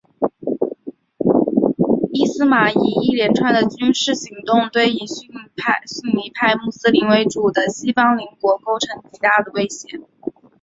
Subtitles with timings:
[2.11, 9.99] 伊斯玛仪一连串的军事行动对以逊尼派穆斯林为主的西方邻国构成极大的威胁。